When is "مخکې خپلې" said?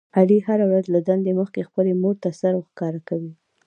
1.39-1.93